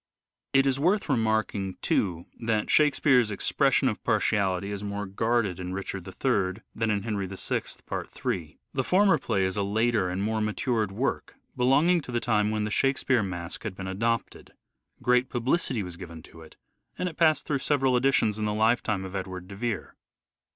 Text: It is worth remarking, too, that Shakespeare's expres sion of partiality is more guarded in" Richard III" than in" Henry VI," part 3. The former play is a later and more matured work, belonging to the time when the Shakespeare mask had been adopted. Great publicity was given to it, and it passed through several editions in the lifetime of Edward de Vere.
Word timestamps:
It 0.51 0.65
is 0.65 0.79
worth 0.79 1.09
remarking, 1.09 1.77
too, 1.79 2.25
that 2.39 2.71
Shakespeare's 2.71 3.29
expres 3.29 3.75
sion 3.75 3.87
of 3.87 4.03
partiality 4.03 4.71
is 4.71 4.83
more 4.83 5.05
guarded 5.05 5.59
in" 5.59 5.73
Richard 5.75 6.07
III" 6.07 6.63
than 6.75 6.89
in" 6.89 7.03
Henry 7.03 7.27
VI," 7.27 7.61
part 7.85 8.09
3. 8.09 8.57
The 8.73 8.83
former 8.83 9.19
play 9.19 9.43
is 9.43 9.57
a 9.57 9.61
later 9.61 10.09
and 10.09 10.23
more 10.23 10.41
matured 10.41 10.91
work, 10.91 11.35
belonging 11.55 12.01
to 12.01 12.11
the 12.11 12.19
time 12.19 12.49
when 12.49 12.63
the 12.63 12.71
Shakespeare 12.71 13.21
mask 13.21 13.61
had 13.61 13.75
been 13.75 13.85
adopted. 13.85 14.53
Great 15.03 15.29
publicity 15.29 15.83
was 15.83 15.97
given 15.97 16.23
to 16.23 16.41
it, 16.41 16.55
and 16.97 17.07
it 17.07 17.15
passed 17.15 17.45
through 17.45 17.59
several 17.59 17.95
editions 17.95 18.39
in 18.39 18.45
the 18.45 18.55
lifetime 18.55 19.05
of 19.05 19.15
Edward 19.15 19.47
de 19.47 19.55
Vere. 19.55 19.95